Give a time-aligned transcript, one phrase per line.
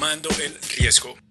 [0.00, 1.29] Tomando el Riesgo.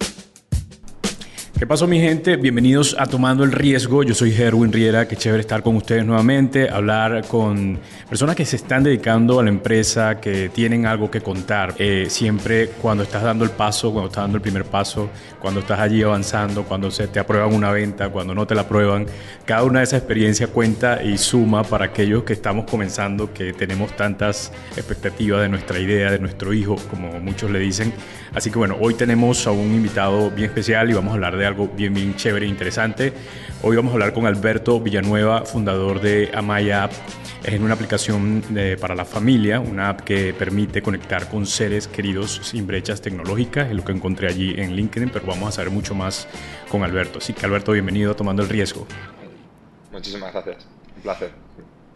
[1.59, 2.37] ¿Qué pasó mi gente?
[2.37, 4.03] Bienvenidos a Tomando el Riesgo.
[4.03, 7.77] Yo soy Herwin Riera, qué chévere estar con ustedes nuevamente, hablar con
[8.07, 11.75] personas que se están dedicando a la empresa, que tienen algo que contar.
[11.77, 15.09] Eh, siempre cuando estás dando el paso, cuando estás dando el primer paso,
[15.41, 19.05] cuando estás allí avanzando, cuando se te aprueban una venta, cuando no te la aprueban,
[19.43, 23.93] cada una de esas experiencias cuenta y suma para aquellos que estamos comenzando, que tenemos
[23.97, 27.91] tantas expectativas de nuestra idea, de nuestro hijo, como muchos le dicen.
[28.33, 31.48] Así que bueno, hoy tenemos a un invitado bien especial y vamos a hablar de
[31.49, 33.11] algo bien, bien chévere e interesante.
[33.61, 36.91] Hoy vamos a hablar con Alberto Villanueva, fundador de Amaya App.
[37.43, 38.43] Es una aplicación
[38.79, 43.75] para la familia, una app que permite conectar con seres queridos sin brechas tecnológicas, es
[43.75, 46.27] lo que encontré allí en LinkedIn, pero vamos a saber mucho más
[46.69, 47.19] con Alberto.
[47.19, 48.85] Así que Alberto, bienvenido a Tomando el Riesgo.
[49.91, 51.31] Muchísimas gracias, un placer.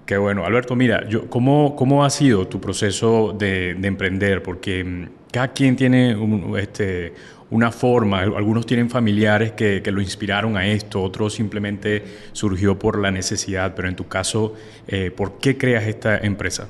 [0.06, 0.46] Qué bueno.
[0.46, 4.44] Alberto, mira, yo, ¿cómo, ¿cómo ha sido tu proceso de, de emprender?
[4.44, 7.14] Porque mm, cada quien tiene un, este,
[7.54, 13.00] una forma, algunos tienen familiares que, que, lo inspiraron a esto, otros simplemente surgió por
[13.00, 14.56] la necesidad, pero en tu caso,
[14.88, 16.68] eh, ¿por qué creas esta empresa?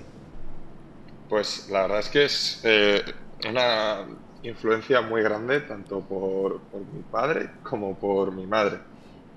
[1.29, 3.01] Pues la verdad es que es eh,
[3.47, 4.01] una
[4.43, 8.79] influencia muy grande tanto por, por, mi padre como por mi madre.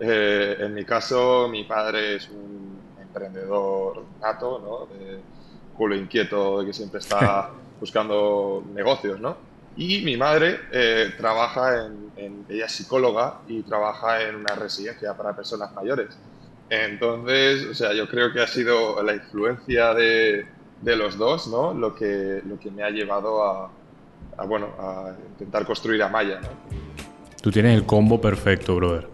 [0.00, 4.98] Eh, en mi caso, mi padre es un emprendedor nato, ¿no?
[4.98, 5.20] De
[5.76, 9.36] culo inquieto, que siempre está buscando negocios, ¿no?
[9.76, 15.14] Y mi madre eh, trabaja en, en, ella es psicóloga y trabaja en una residencia
[15.14, 16.08] para personas mayores.
[16.70, 20.46] Entonces, o sea, yo creo que ha sido la influencia de,
[20.80, 21.74] de los dos, ¿no?
[21.74, 23.70] Lo que, lo que me ha llevado a,
[24.36, 26.48] a bueno, a intentar construir a Maya, ¿no?
[27.42, 29.08] Tú tienes el combo perfecto, brother.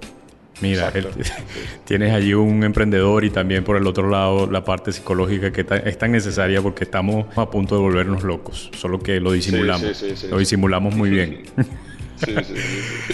[0.62, 1.08] Mira, el,
[1.84, 5.98] tienes allí un emprendedor y también por el otro lado la parte psicológica que es
[5.98, 9.96] tan necesaria porque estamos a punto de volvernos locos, solo que lo disimulamos.
[9.96, 11.42] Sí, sí, lo disimulamos muy bien.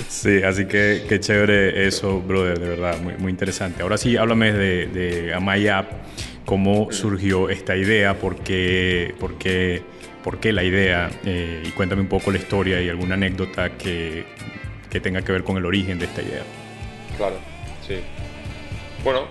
[0.09, 3.83] Sí, así que qué chévere eso, brother, de verdad, muy, muy interesante.
[3.83, 5.89] Ahora sí, háblame de, de Amaya
[6.49, 9.83] cómo surgió esta idea, por qué, por qué,
[10.25, 14.25] por qué la idea, eh, y cuéntame un poco la historia y alguna anécdota que,
[14.91, 16.43] que tenga que ver con el origen de esta idea.
[17.19, 17.41] Claro,
[17.81, 18.01] sí.
[19.03, 19.29] Bueno,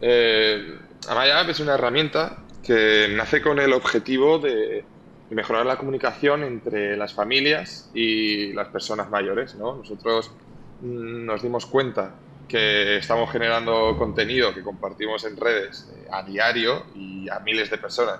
[0.00, 0.76] eh,
[1.08, 4.84] Amaya App es una herramienta que nace con el objetivo de
[5.30, 9.54] mejorar la comunicación entre las familias y las personas mayores.
[9.54, 9.76] ¿no?
[9.76, 10.32] Nosotros
[10.80, 16.86] mm, nos dimos cuenta que estamos generando contenido que compartimos en redes eh, a diario
[16.92, 18.18] y a miles de personas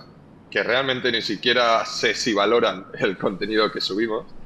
[0.49, 4.38] que realmente ni siquiera sé si valoran el contenido que subimos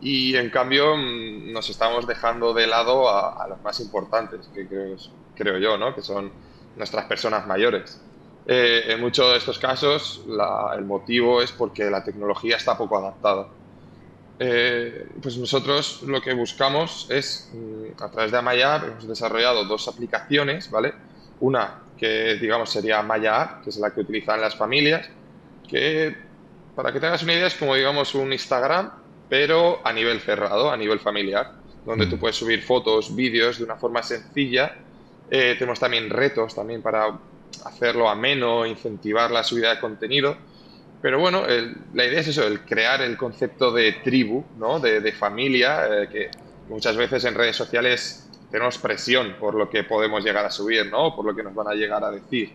[0.00, 4.66] y en cambio mm, nos estamos dejando de lado a, a los más importantes, que
[4.66, 4.96] creo,
[5.34, 5.94] creo, yo, ¿no?
[5.94, 6.30] que son
[6.76, 8.00] nuestras personas mayores.
[8.50, 12.96] Eh, en muchos de estos casos la, el motivo es porque la tecnología está poco
[12.96, 13.48] adaptada.
[14.40, 19.88] Eh, pues nosotros lo que buscamos es, mm, a través de Amaya hemos desarrollado dos
[19.88, 20.94] aplicaciones, ¿vale?
[21.40, 25.10] Una que digamos sería Amaya que es la que utilizan las familias,
[25.68, 26.16] que
[26.74, 28.92] para que tengas una idea es como digamos un Instagram,
[29.28, 31.52] pero a nivel cerrado, a nivel familiar,
[31.84, 34.76] donde tú puedes subir fotos, vídeos de una forma sencilla.
[35.30, 37.18] Eh, tenemos también retos también para
[37.64, 40.36] hacerlo ameno, incentivar la subida de contenido.
[41.00, 44.80] Pero bueno, el, la idea es eso, el crear el concepto de tribu, ¿no?
[44.80, 46.30] de, de familia, eh, que
[46.68, 51.14] muchas veces en redes sociales tenemos presión por lo que podemos llegar a subir, ¿no?
[51.14, 52.52] por lo que nos van a llegar a decir.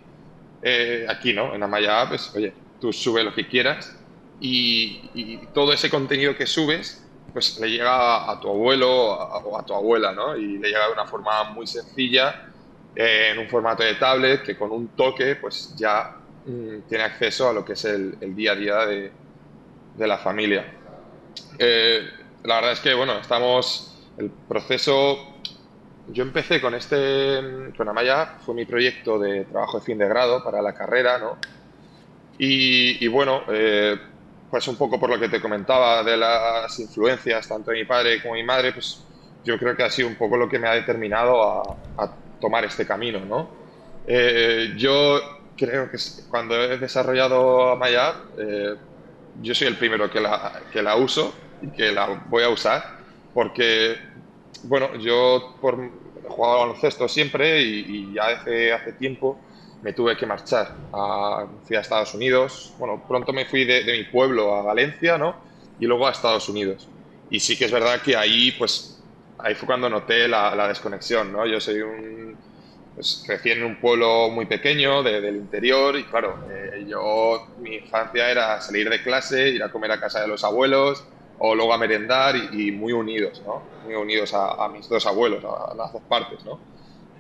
[0.61, 1.53] Eh, aquí, ¿no?
[1.53, 3.97] En Amaya pues, oye, tú sube lo que quieras
[4.39, 6.99] y, todo ese contenido que subes
[7.31, 10.37] pues le llega a tu abuelo o a, tu abuela, ¿no?
[10.37, 12.47] Y le llega de una forma muy sencilla,
[12.95, 17.49] eh, en un formato de tablet, que con un toque pues ya mmm, tiene acceso
[17.49, 19.11] a lo que es el, día a día de,
[19.97, 20.73] de la familia.
[21.57, 22.07] Eh,
[22.43, 25.17] la verdad es que, bueno, estamos, el proceso,
[26.09, 30.43] yo empecé con este, con Amaya, fue mi proyecto de trabajo de fin de grado
[30.43, 31.37] para la carrera, ¿no?
[32.37, 33.97] Y, y bueno, eh,
[34.53, 38.21] pues un poco por lo que te comentaba de las influencias tanto de mi padre
[38.21, 39.03] como de mi madre, pues
[39.43, 42.63] yo creo que ha sido un poco lo que me ha determinado a, a tomar
[42.63, 43.49] este camino, ¿no?
[44.05, 45.19] Eh, yo
[45.57, 45.97] creo que
[46.29, 48.75] cuando he desarrollado Amaya, eh,
[49.41, 52.83] yo soy el primero que la, que la uso y que la voy a usar
[53.33, 53.97] porque,
[54.65, 59.35] bueno, yo por, he jugado al baloncesto siempre y, y ya hace, hace tiempo
[59.83, 60.73] me tuve que marchar.
[60.93, 62.73] A, fui a Estados Unidos.
[62.79, 65.35] Bueno, pronto me fui de, mi pueblo a Valencia, ¿no?
[65.79, 66.87] Y luego a Estados Unidos.
[67.29, 69.01] Y sí que es verdad que ahí, pues,
[69.37, 71.45] ahí fue cuando noté la, la desconexión, ¿no?
[71.45, 72.37] Yo soy un...
[72.95, 78.29] Pues, en un pueblo muy pequeño de, del interior y claro, eh, yo, mi infancia
[78.29, 81.03] era salir de clase, ir a comer a casa de los abuelos,
[81.39, 83.63] o luego a merendar y, muy unidos, ¿no?
[83.83, 86.59] Muy unidos a, mis dos abuelos, a, las dos partes, ¿no?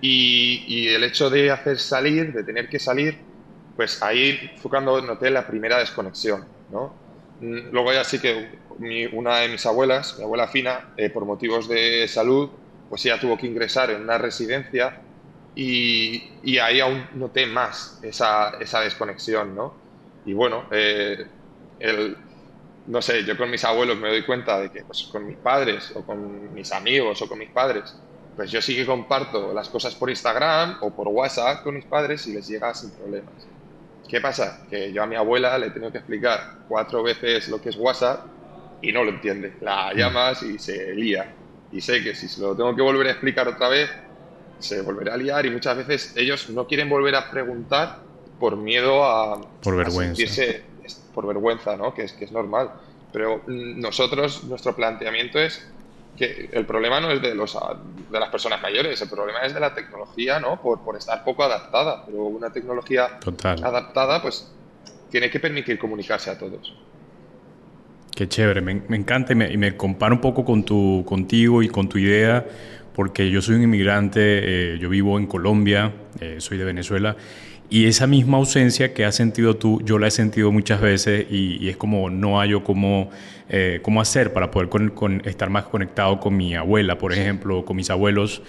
[0.03, 3.17] Y, y, el hecho de hacer salir, de tener que salir,
[3.75, 6.93] pues ahí fue cuando noté la primera desconexión, ¿no?
[7.39, 8.59] Mm, luego ya sí que
[9.13, 12.49] una de mis abuelas, mi abuela Fina, eh, por motivos de salud,
[12.89, 15.01] pues ella tuvo que ingresar en una residencia
[15.55, 19.73] y, y ahí aún noté más esa, esa desconexión, ¿no?
[20.25, 21.17] Y bueno, eh,
[21.79, 22.17] el,
[22.85, 25.91] no sé, yo con mis abuelos me doy cuenta de que pues, con mis padres
[25.95, 27.95] o con mis amigos o con mis padres,
[28.35, 32.25] pues yo sí que comparto las cosas por Instagram o por WhatsApp con mis padres
[32.27, 33.33] y les llega sin problemas.
[34.07, 34.65] ¿Qué pasa?
[34.69, 37.77] Que yo a mi abuela le he tenido que explicar cuatro veces lo que es
[37.77, 38.25] WhatsApp
[38.81, 39.53] y no lo entiende.
[39.61, 41.33] La llamas y se lía.
[41.71, 43.89] Y sé que si se lo tengo que volver a explicar otra vez,
[44.59, 47.99] se volverá a liar y muchas veces ellos no quieren volver a preguntar
[48.39, 50.15] por miedo a, por vergüenza.
[50.15, 50.63] sentirse
[51.13, 51.93] por vergüenza, ¿no?
[51.93, 52.71] Que es, que es normal.
[53.11, 55.65] Pero nosotros, nuestro planteamiento es
[56.17, 57.57] que el problema no es de, los,
[58.11, 60.61] de las personas mayores, el problema es de la tecnología, ¿no?
[60.61, 62.05] Por, por estar poco adaptada.
[62.05, 64.51] Pero una tecnología adaptada, pues
[65.09, 66.73] tiene que permitir comunicarse a todos.
[68.15, 71.63] Qué chévere, me, me encanta y me, y me, comparo un poco con tu, contigo
[71.63, 72.45] y con tu idea,
[72.93, 77.15] porque yo soy un inmigrante, eh, yo vivo en Colombia, eh, soy de Venezuela,
[77.73, 81.67] y esa misma ausencia que has sentido tú, yo la he sentido muchas veces y,
[81.67, 83.09] es como no hallo cómo,
[83.49, 84.69] eh, cómo hacer para poder
[85.25, 88.43] estar más conectado con mi abuela, por ejemplo, con mis abuelos.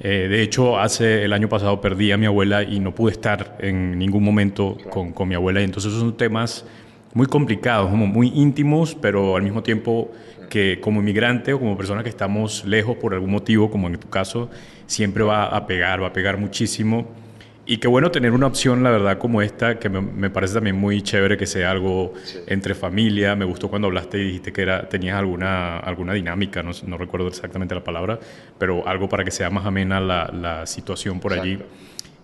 [0.00, 3.58] Eh, de hecho, hace el año pasado perdí a mi abuela y no pude estar
[3.60, 5.60] en ningún momento con, con, mi abuela.
[5.60, 6.66] Y entonces son temas
[7.12, 10.10] muy complicados, como muy íntimos, pero al mismo tiempo
[10.50, 14.08] que como inmigrante o como persona que estamos lejos por algún motivo, como en tu
[14.08, 14.50] caso,
[14.88, 17.22] siempre va a pegar, va a pegar muchísimo.
[17.66, 21.00] Y qué bueno tener una opción, la verdad, como esta, que me, parece también muy
[21.00, 22.12] chévere que sea algo
[22.46, 23.34] entre familia.
[23.36, 27.28] Me gustó cuando hablaste y dijiste que era, tenías alguna, alguna dinámica, no, no recuerdo
[27.28, 28.20] exactamente la palabra,
[28.58, 31.58] pero algo para que sea más amena la, la situación por allí.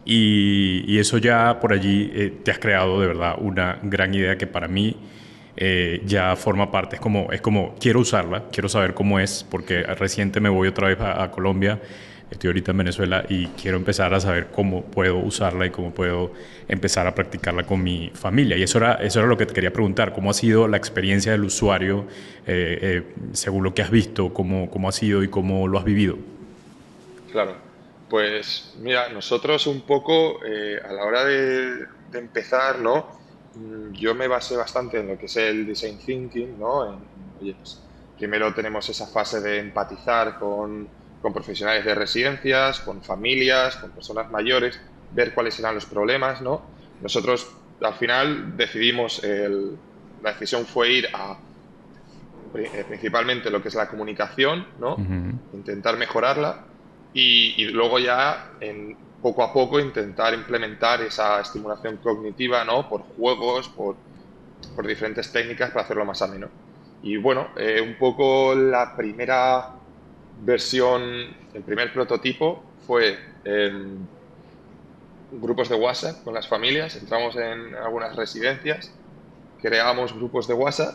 [0.05, 4.37] Y, y, eso ya por allí eh, te has creado de verdad una gran idea
[4.37, 4.97] que para mí
[5.57, 6.97] eh, ya forma parte.
[6.97, 10.89] Es como, es como, quiero usarla, quiero saber cómo es, porque reciente me voy otra
[10.89, 11.81] vez a, a Colombia
[12.31, 16.33] Estoy ahorita en Venezuela y quiero empezar a saber cómo puedo usarla y cómo puedo
[16.69, 18.57] empezar a practicarla con mi familia.
[18.57, 21.33] Y eso era, eso era lo que te quería preguntar, ¿cómo ha sido la experiencia
[21.33, 22.07] del usuario
[22.47, 25.85] eh, eh, según lo que has visto, cómo, cómo ha sido y cómo lo has
[25.85, 26.19] vivido?
[27.33, 27.57] Claro,
[28.09, 33.07] pues mira, nosotros un poco eh, a la hora de, empezar, ¿no?
[33.55, 37.01] Mm, yo me basé bastante en lo que es el design thinking, ¿no?
[37.41, 37.81] oye, pues,
[38.17, 40.89] primero tenemos esa fase de empatizar con
[41.23, 44.81] con profesionales de residencias, con familias, con personas mayores,
[45.13, 46.63] ver cuáles eran los problemas, ¿no?
[47.03, 47.49] Nosotros
[47.83, 49.23] al final decidimos,
[50.23, 51.37] la decisión fue ir a
[52.55, 54.97] eh, principalmente lo que es la comunicación, ¿no?
[55.53, 56.65] Intentar mejorarla
[57.15, 62.89] y, luego ya en, poco a poco intentar implementar esa estimulación cognitiva, ¿no?
[62.89, 63.97] Por juegos, por,
[64.75, 66.49] por diferentes técnicas para hacerlo más ameno.
[67.03, 69.71] Y bueno, eh, un poco la primera
[70.43, 71.03] versión,
[71.55, 74.09] el primer prototipo fue en
[75.33, 76.97] grupos de WhatsApp con las familias.
[76.97, 78.93] Entramos en algunas residencias,
[79.61, 80.95] creamos grupos de WhatsApp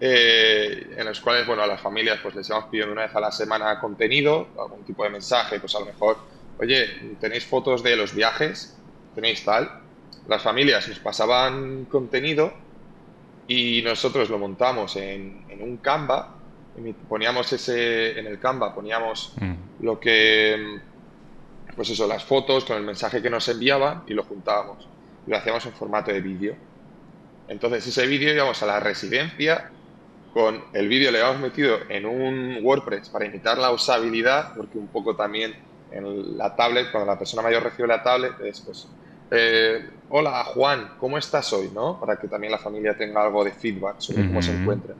[0.00, 3.20] eh, en los cuales, bueno, a las familias pues les íbamos pidiendo una vez a
[3.20, 6.18] la semana contenido, algún tipo de mensaje, pues a lo mejor,
[6.58, 8.76] oye, tenéis fotos de los viajes,
[9.14, 9.70] tenéis tal.
[10.26, 12.52] Las familias nos pasaban contenido
[13.46, 16.43] y nosotros lo montamos en, en un Canva
[17.08, 19.84] poníamos ese en el Canva, poníamos mm.
[19.84, 20.80] lo que,
[21.74, 24.88] pues eso, las fotos con el mensaje que nos enviaban y lo juntábamos.
[25.26, 26.56] Y lo hacíamos en formato de vídeo.
[27.48, 29.70] Entonces ese vídeo íbamos a la residencia,
[30.32, 34.88] con el vídeo le habíamos metido en un WordPress para imitar la usabilidad, porque un
[34.88, 35.54] poco también
[35.92, 38.88] en la tablet, cuando la persona mayor recibe la tablet, es pues,
[39.30, 41.70] eh, hola Juan, ¿cómo estás hoy?
[41.72, 42.00] ¿no?
[42.00, 44.94] Para que también la familia tenga algo de feedback sobre cómo se encuentra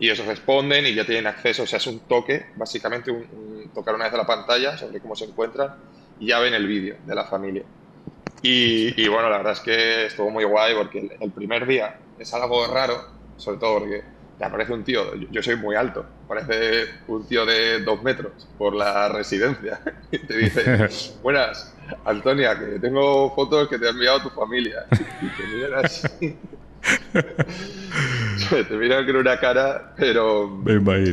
[0.00, 3.94] y ellos responden y ya tienen acceso, o sea, es un toque, básicamente un, tocar
[3.94, 5.74] una vez a la pantalla sobre cómo se encuentran
[6.18, 7.62] y ya ven el vídeo de la familia.
[8.42, 12.66] Y, bueno, la verdad es que estuvo muy guay porque el, primer día es algo
[12.68, 13.04] raro,
[13.36, 14.02] sobre todo porque
[14.38, 18.74] te aparece un tío, yo, soy muy alto, parece un tío de dos metros por
[18.74, 20.88] la residencia y te dice,
[21.22, 21.74] buenas,
[22.06, 24.86] Antonia, que tengo fotos que te ha enviado tu familia.
[25.20, 26.38] Y te miran así.
[28.68, 30.60] te miran con una cara, pero.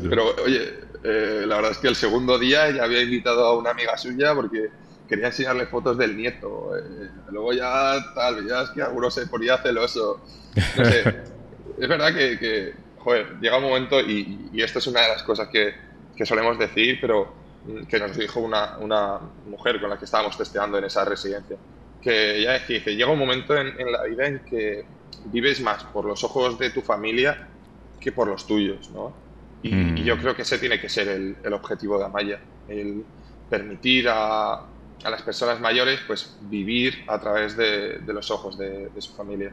[0.09, 3.71] Pero, oye, eh, la verdad es que el segundo día ya había invitado a una
[3.71, 4.69] amiga suya porque
[5.07, 6.71] quería enseñarle fotos del nieto.
[6.77, 10.21] Eh, luego ya tal, ya es que alguno se ponía celoso.
[10.77, 11.15] No sé.
[11.79, 15.47] es verdad que, joder, llega un momento, y, y esto es una de las cosas
[15.49, 15.73] que,
[16.15, 17.33] que solemos decir, pero
[17.65, 21.57] mm, que nos dijo una, una, mujer con la que estábamos testeando en esa residencia,
[22.01, 24.85] que ella decía, que llega un momento en, en, la vida en que
[25.25, 27.47] vives más por los ojos de tu familia
[27.99, 29.13] que por los tuyos, ¿no?
[29.63, 29.97] Y, mm.
[29.97, 33.03] y yo creo que ese tiene que ser el, el objetivo de Amaya, el
[33.49, 38.89] permitir a, a, las personas mayores pues vivir a través de, de los ojos de,
[38.89, 39.51] de su familia.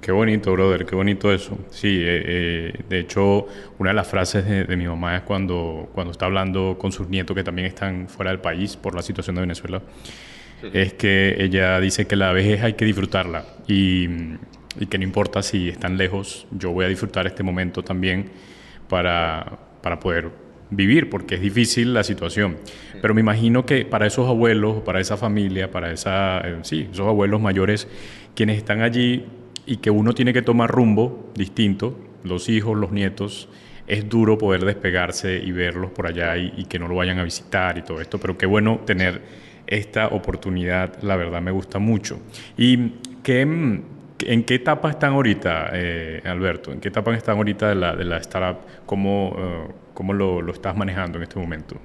[0.00, 1.56] Qué bonito, brother, qué bonito eso.
[1.70, 3.46] Sí, eh, eh, de hecho,
[3.78, 7.08] una de las frases de, de, mi mamá es cuando, cuando está hablando con sus
[7.08, 9.80] nietos que también están fuera del país por la situación de Venezuela,
[10.60, 10.70] sí.
[10.72, 14.08] es que ella dice que la vejez hay que disfrutarla y,
[14.78, 18.30] y, que no importa si están lejos, yo voy a disfrutar este momento también
[18.88, 20.30] para, para poder
[20.70, 22.56] vivir, porque es difícil la situación.
[23.00, 27.06] Pero me imagino que para esos abuelos, para esa familia, para esa, eh, sí, esos
[27.06, 27.88] abuelos mayores,
[28.34, 29.26] quienes están allí
[29.66, 33.48] y que uno tiene que tomar rumbo distinto, los hijos, los nietos,
[33.86, 37.24] es duro poder despegarse y verlos por allá y, y, que no lo vayan a
[37.24, 39.20] visitar y todo esto, pero qué bueno tener
[39.66, 42.20] esta oportunidad, la verdad me gusta mucho.
[42.56, 43.82] ¿Y qué,
[44.26, 46.72] en qué etapa están ahorita, eh, Alberto?
[46.72, 48.60] ¿En qué etapa están ahorita de la, de la startup?
[48.86, 51.76] ¿Cómo, uh, cómo lo, lo estás manejando en este momento?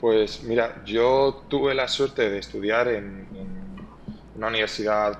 [0.00, 3.46] Pues mira, yo tuve la suerte de estudiar en, en
[4.36, 5.18] una universidad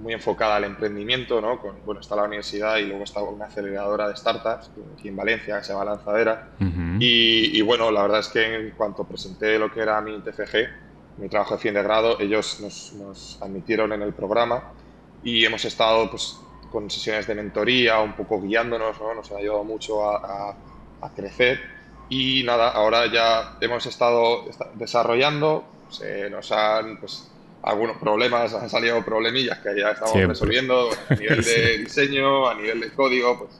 [0.00, 1.58] muy enfocada al emprendimiento, ¿no?
[1.58, 5.58] Con, bueno, está la universidad y luego está una aceleradora de startups aquí en Valencia,
[5.58, 6.50] que se llama Lanzadera.
[6.60, 6.96] Uh -huh.
[7.00, 10.68] y, y, bueno, la verdad es que en cuanto presenté lo que era mi TFG,
[11.18, 14.72] mi trabajo de fin de grado, ellos nos, nos admitieron en el programa
[15.26, 16.38] y hemos estado pues,
[16.70, 19.12] con sesiones de mentoría, un poco guiándonos, ¿no?
[19.12, 20.56] nos ha ayudado mucho a, a,
[21.04, 21.60] a, crecer.
[22.08, 27.28] Y nada, ahora ya hemos estado desarrollando, se nos han pues,
[27.64, 30.28] algunos problemas, han salido problemillas que ya estamos Siempre.
[30.28, 33.50] resolviendo a nivel de diseño, a nivel de código, pues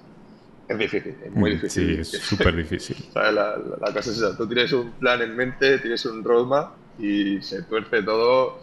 [0.69, 2.05] es difícil, es muy difícil.
[2.05, 2.97] Sí, es súper difícil.
[3.17, 6.75] La, la, la, cosa es esa, tú tienes un plan en mente, tienes un roadmap
[7.01, 8.61] y se tuerce todo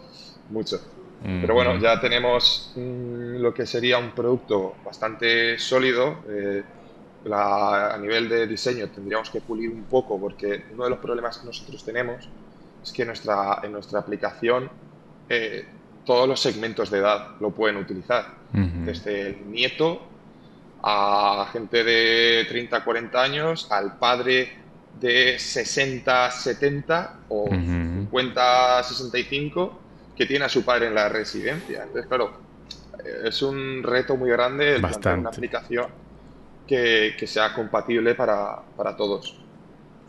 [0.48, 0.80] mucho.
[1.24, 1.40] Mm -hmm.
[1.40, 6.22] Pero bueno, ya tenemos mmm, lo que sería un producto bastante sólido.
[6.28, 6.62] Eh,
[7.24, 11.38] la, a nivel de diseño tendríamos que pulir un poco porque uno de los problemas
[11.38, 12.28] que nosotros tenemos
[12.82, 14.68] es que nuestra, en nuestra aplicación
[15.30, 15.64] eh,
[16.04, 18.26] todos los segmentos de edad lo pueden utilizar.
[18.52, 18.84] Uh -huh.
[18.84, 20.02] Desde el nieto
[20.82, 24.52] a gente de 30, 40 años, al padre
[25.00, 28.00] de 60, 70 o uh -huh.
[28.10, 29.80] 50, 65
[30.16, 31.82] que tiene a su padre en la residencia.
[31.82, 32.32] Entonces, claro,
[33.24, 35.86] es un reto muy grande el plantear una aplicación
[36.66, 39.36] que, que sea compatible para, para todos.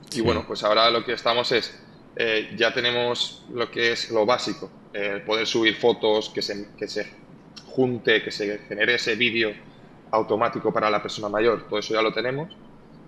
[0.10, 0.20] Sí.
[0.20, 1.78] Y bueno, pues ahora lo que estamos es,
[2.16, 6.88] eh, ya tenemos lo que es lo básico, eh, poder subir fotos, que se, que
[6.88, 7.12] se
[7.66, 9.52] junte, que se genere ese vídeo
[10.12, 12.56] automático para la persona mayor, todo eso ya lo tenemos.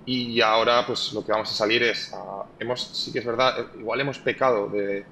[0.05, 3.59] Y ahora pues lo que vamos a salir es, uh, hemos, sí que es verdad,
[3.59, 5.05] eh, igual hemos pecado de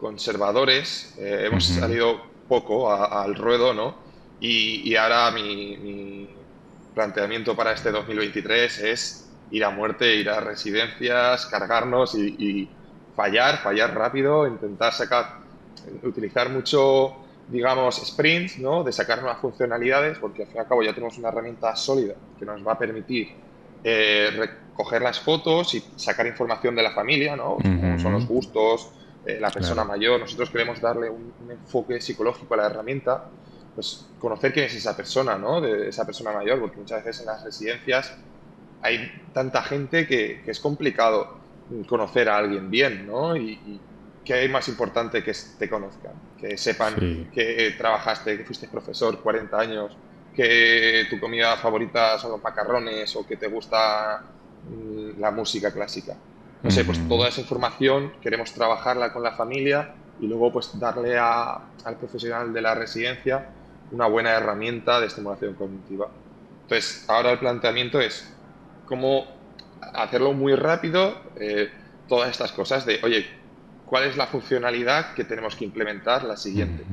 [0.00, 1.80] conservadores, eh, hemos uh -huh.
[1.80, 3.94] salido poco a, al ruedo, ¿no?
[4.40, 6.28] Y, y ahora mi, mi,
[6.94, 12.68] planteamiento para este 2023 es ir a muerte, ir a residencias, cargarnos y, y
[13.14, 15.38] fallar, fallar rápido, intentar sacar,
[16.02, 17.14] utilizar mucho,
[17.48, 18.82] digamos, sprints, ¿no?
[18.82, 22.14] De sacar nuevas funcionalidades, porque al fin y al cabo ya tenemos una herramienta sólida
[22.38, 23.28] que nos va a permitir
[23.84, 27.54] eh, recoger las fotos y sacar información de la familia, ¿no?
[27.54, 27.80] Uh -huh.
[27.80, 28.90] Como son los gustos,
[29.26, 29.88] eh, la persona claro.
[29.88, 30.20] mayor.
[30.20, 33.26] Nosotros queremos darle un, un, enfoque psicológico a la herramienta,
[33.74, 35.60] pues conocer quién es esa persona, ¿no?
[35.60, 38.14] De esa persona mayor, porque muchas veces en las residencias
[38.82, 41.38] hay tanta gente que, que es complicado
[41.86, 43.36] conocer a alguien bien, ¿no?
[43.36, 43.80] Y, y
[44.24, 46.12] ¿qué hay más importante que te conozcan?
[46.38, 47.28] Que sepan sí.
[47.32, 49.96] que trabajaste, que fuiste profesor 40 años,
[50.34, 54.22] que tu comida favorita son los macarrones o que te gusta
[54.68, 56.16] mm, la música clásica.
[56.62, 61.18] No sé, pues toda esa información queremos trabajarla con la familia y luego pues darle
[61.18, 63.50] a, al profesional de la residencia
[63.90, 66.08] una buena herramienta de estimulación cognitiva.
[66.62, 68.32] Entonces, ahora el planteamiento es
[68.84, 69.26] cómo
[69.94, 71.70] hacerlo muy rápido, eh,
[72.08, 73.26] todas estas cosas de, oye,
[73.84, 76.84] ¿cuál es la funcionalidad que tenemos que implementar la siguiente?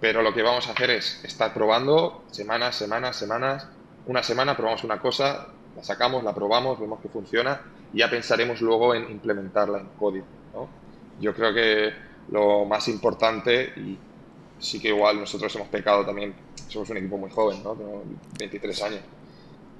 [0.00, 3.68] Pero lo que vamos a hacer es estar probando semanas, semanas, semanas.
[4.06, 7.60] Una semana probamos una cosa, la sacamos, la probamos, vemos que funciona
[7.92, 10.26] y ya pensaremos luego en implementarla en código.
[11.20, 11.92] Yo creo que
[12.30, 13.96] lo más importante, y
[14.58, 16.34] sí que igual nosotros hemos pecado también,
[16.68, 17.74] somos un equipo muy joven, ¿no?
[17.74, 18.02] Tengo
[18.38, 19.00] 23 años,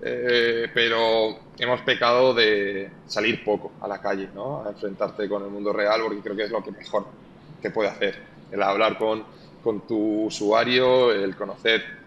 [0.03, 4.65] eh, pero hemos pecado de salir poco a la calle, ¿no?
[4.65, 7.07] A enfrentarte con el mundo real, porque creo que es lo que mejor
[7.61, 8.23] te puede hacer.
[8.51, 9.25] El hablar con,
[9.65, 12.02] con tu usuario, el conocer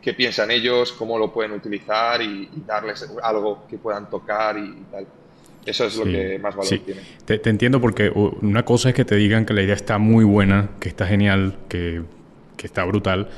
[0.00, 5.06] qué piensan ellos, cómo lo pueden utilizar y, darles algo que puedan tocar y, tal.
[5.66, 7.02] Eso es lo que más valor tiene.
[7.26, 10.24] Te, te, entiendo porque una cosa es que te digan que la idea está muy
[10.24, 12.02] buena, que está genial, que,
[12.56, 13.28] que está brutal,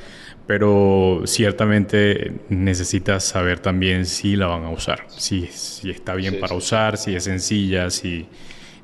[0.46, 6.54] pero ciertamente necesitas saber también si la van a usar, si, si está bien para
[6.54, 8.26] usar, si es sencilla, si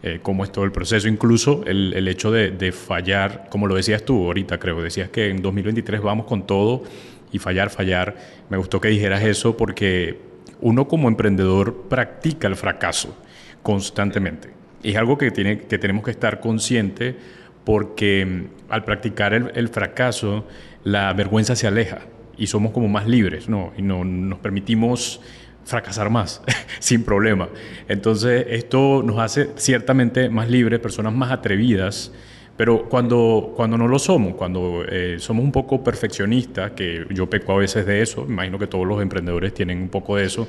[0.02, 3.74] eh, cómo es todo el proceso, incluso el, el hecho de, de, fallar, como lo
[3.74, 6.84] decías tú ahorita creo, decías que en 2023 vamos con todo
[7.32, 8.16] y fallar, fallar.
[8.50, 10.18] Me gustó que dijeras eso porque
[10.60, 13.16] uno como emprendedor practica el fracaso
[13.62, 14.50] constantemente.
[14.82, 17.16] Es algo que, que tenemos que estar consciente
[17.64, 20.46] porque mm, al practicar el, el fracaso,
[20.84, 22.00] la vergüenza se aleja
[22.36, 23.72] y somos como más libres, ¿no?
[23.76, 25.20] Y no, nos permitimos
[25.64, 26.40] fracasar más,
[26.78, 27.48] sin problema.
[27.88, 32.12] Entonces, esto nos hace ciertamente más libres, personas más atrevidas,
[32.58, 37.52] pero cuando, cuando no lo somos, cuando eh, somos un poco perfeccionistas, que yo peco
[37.52, 40.48] a veces de eso, imagino que todos los emprendedores tienen un poco de eso,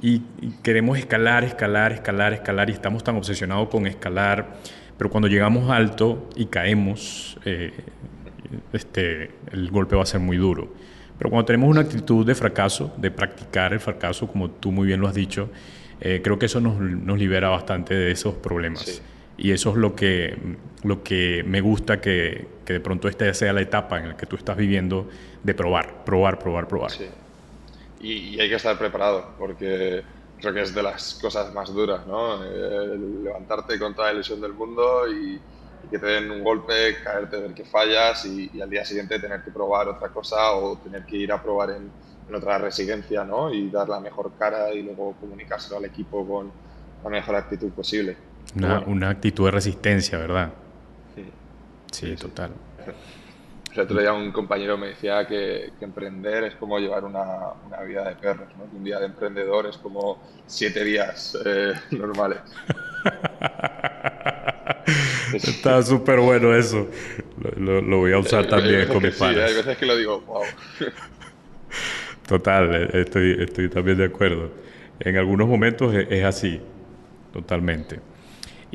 [0.00, 0.22] y,
[0.62, 4.58] queremos escalar, escalar, escalar, escalar, y estamos tan obsesionados con escalar,
[4.96, 7.72] pero cuando llegamos alto y caemos, eh,
[8.72, 10.72] este, el golpe va a ser muy duro.
[11.18, 15.00] Pero cuando tenemos una actitud de fracaso, de practicar el fracaso, como tú muy bien
[15.00, 15.50] lo has dicho,
[16.00, 19.02] eh, creo que eso nos, nos, libera bastante de esos problemas.
[19.36, 20.36] Y eso es lo que,
[20.84, 24.26] lo que me gusta que, que, de pronto esta sea la etapa en la que
[24.26, 25.08] tú estás viviendo
[25.42, 26.90] de probar, probar, probar, probar.
[26.90, 27.08] Sí.
[28.04, 30.02] Y, hay que estar preparado, porque
[30.38, 32.44] creo que es de las cosas más duras, ¿no?
[32.44, 35.40] Levantarte contra la ilusión del mundo y,
[35.90, 39.50] que te den un golpe, caerte, ver que fallas y, al día siguiente tener que
[39.50, 41.90] probar otra cosa o tener que ir a probar en,
[42.34, 43.52] otra residencia ¿no?
[43.52, 46.50] y dar la mejor cara y luego comunicárselo al equipo con
[47.04, 48.16] la mejor actitud posible.
[48.56, 50.52] Una, una actitud de resistencia, ¿verdad?
[51.14, 51.24] Sí,
[51.90, 52.52] sí, total.
[53.74, 57.24] El otro día un compañero me decía que, emprender es como llevar una,
[57.66, 58.64] una, vida de perros, ¿no?
[58.72, 62.38] un día de emprendedor es como siete días eh, normales.
[65.34, 66.88] Está súper bueno eso.
[67.56, 69.50] Lo, voy a usar también con mis padres.
[69.50, 70.42] Sí, hay veces que lo digo, wow.
[72.28, 74.52] Total, eh, estoy, estoy también de acuerdo.
[75.00, 76.60] En algunos momentos es, así,
[77.32, 77.98] totalmente.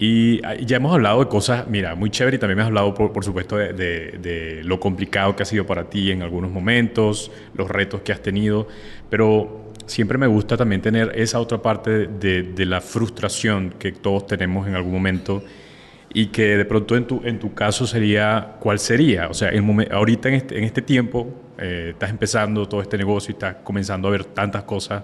[0.02, 2.94] Y ah, ya hemos hablado de cosas, mira, muy chévere y también me has hablado,
[2.94, 7.30] por, por supuesto, de, de, lo complicado que ha sido para ti en algunos momentos,
[7.54, 8.66] los retos que has tenido,
[9.10, 14.26] pero siempre me gusta también tener esa otra parte de, de la frustración que todos
[14.26, 15.44] tenemos en algún momento
[16.14, 19.28] y que de pronto en tu, en tu caso sería, ¿cuál sería?
[19.28, 23.32] O sea, el ahorita en este, en este tiempo eh, estás empezando todo este negocio
[23.32, 25.04] y estás comenzando a ver tantas cosas.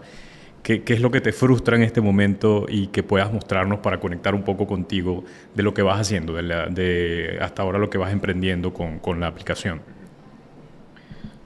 [0.65, 3.99] ¿Qué, ¿Qué, es lo que te frustra en este momento y que puedas mostrarnos para
[3.99, 5.23] conectar un poco contigo
[5.53, 9.19] de lo que vas haciendo, de, de hasta ahora lo que vas emprendiendo con, con
[9.19, 9.79] la aplicación?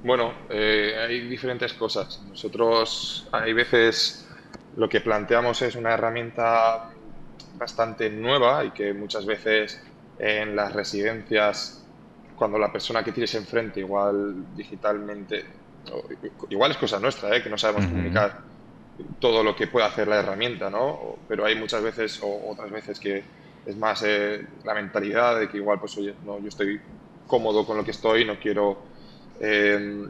[0.05, 2.23] Bueno, eh, hay diferentes cosas.
[2.29, 4.25] Nosotros hay veces
[4.77, 6.89] lo que planteamos es una herramienta
[7.57, 9.83] bastante nueva y que muchas veces
[10.17, 11.85] en las residencias,
[12.37, 15.43] cuando la persona que tienes enfrente, igual digitalmente,
[16.49, 17.43] igual es cosa nuestra, ¿eh?
[17.43, 18.47] que no sabemos comunicar
[19.19, 21.17] todo lo que puede hacer la herramienta, ¿no?
[21.27, 23.23] Pero hay muchas veces o otras veces que
[23.65, 26.79] es más eh, la mentalidad de que igual, pues oye, no, yo estoy
[27.27, 28.77] cómodo con lo que estoy, no quiero
[29.39, 30.07] eh,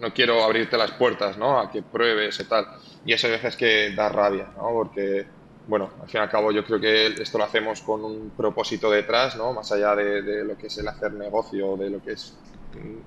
[0.00, 1.58] no quiero abrirte las puertas, ¿no?
[1.58, 2.66] A que pruebes y tal.
[3.04, 4.70] Y eso a veces que da rabia, ¿no?
[4.70, 5.26] Porque,
[5.66, 8.90] bueno, al fin y al cabo yo creo que esto lo hacemos con un propósito
[8.90, 9.52] detrás, ¿no?
[9.52, 12.36] Más allá de, lo que es el hacer negocio, de lo que es...
[12.74, 13.00] Mm,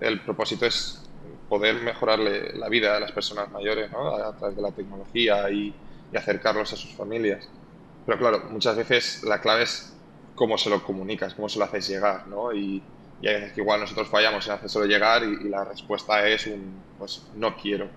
[0.00, 1.03] el propósito es
[1.54, 4.16] poder mejorarle la vida a las personas mayores, ¿no?
[4.16, 5.72] A, través de la tecnología y,
[6.12, 7.48] y acercarlos a sus familias.
[8.04, 9.94] Pero claro, muchas veces la clave es
[10.34, 12.52] cómo se lo comunicas, cómo se lo haces llegar, ¿no?
[12.52, 12.82] Y,
[13.22, 16.74] y hay veces que igual nosotros fallamos en solo llegar y, la respuesta es un,
[16.98, 17.88] pues no quiero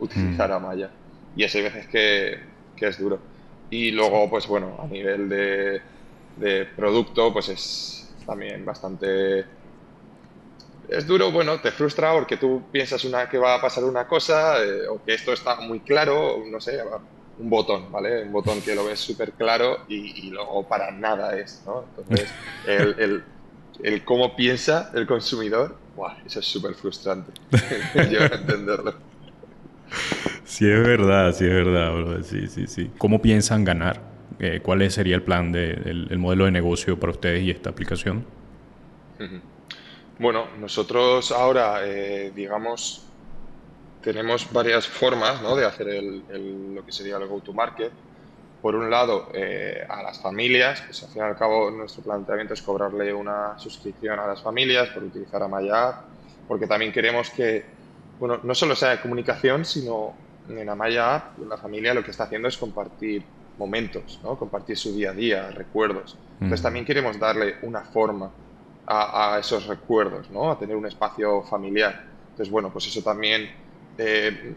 [0.00, 0.52] utilizar mm.
[0.52, 0.90] a Maya.
[1.36, 2.40] Y eso hay veces que,
[2.74, 3.20] que, es duro.
[3.70, 5.80] Y luego, pues bueno, a nivel de,
[6.36, 9.44] de producto, pues es también bastante...
[10.88, 14.62] Es duro, bueno, te frustra porque tú piensas una, que va a pasar una cosa
[14.62, 16.78] eh, o que esto está muy claro, no sé,
[17.38, 18.22] un botón, ¿vale?
[18.22, 21.84] Un botón que lo ves súper claro y, y, luego para nada es, ¿no?
[21.96, 22.28] Entonces,
[22.66, 23.24] el, el
[23.82, 25.76] el cómo piensa el consumidor,
[26.24, 27.32] eso es súper frustrante.
[28.10, 28.94] Yo entenderlo.
[30.44, 32.90] Sí, es verdad, sí, es verdad, Sí, sí, sí.
[32.98, 34.00] ¿Cómo piensan ganar?
[34.38, 38.24] Eh, ¿Cuál sería el plan, de, el, modelo de negocio para ustedes y esta aplicación?
[40.18, 43.02] Bueno, nosotros ahora, eh, digamos,
[44.02, 45.56] tenemos varias formas ¿no?
[45.56, 47.92] de hacer el, lo que sería el go-to-market
[48.60, 52.54] por un lado, eh, a las familias, pues al fin y al cabo nuestro planteamiento
[52.54, 56.00] es cobrarle una suscripción a las familias por utilizar Amaya
[56.48, 57.64] porque también queremos que,
[58.18, 60.14] bueno, no solo sea de comunicación, sino
[60.48, 63.26] en Amaya App, la familia lo que está haciendo es compartir
[63.58, 64.38] momentos, ¿no?
[64.38, 66.16] compartir su día a día, recuerdos.
[66.40, 68.32] Entonces también queremos darle una forma
[68.86, 70.50] a, esos recuerdos, ¿no?
[70.50, 72.04] a tener un espacio familiar.
[72.30, 73.50] Entonces, bueno, pues eso también,
[73.96, 74.54] eh,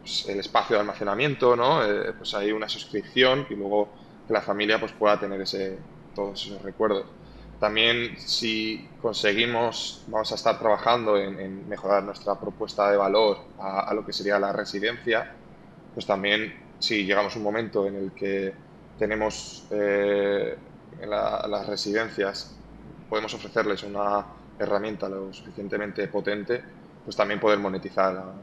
[0.00, 1.84] pues el espacio de almacenamiento, ¿no?
[1.84, 3.88] Eh, pues hay una suscripción y luego
[4.26, 5.78] que la familia pues pueda tener ese,
[6.14, 7.06] todos esos recuerdos.
[7.60, 14.04] También si conseguimos, vamos a estar trabajando en, mejorar nuestra propuesta de valor a, lo
[14.04, 15.32] que sería la residencia,
[15.94, 18.52] pues también si llegamos a un momento en el que
[18.98, 20.56] tenemos eh,
[21.00, 22.54] en las residencias,
[23.08, 24.24] podemos ofrecerles una
[24.58, 26.62] herramienta lo suficientemente potente,
[27.04, 28.34] pues también poder monetizar